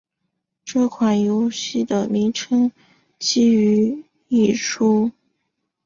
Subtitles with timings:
[0.65, 2.71] 这款游戏的名称
[3.19, 5.11] 基于一出。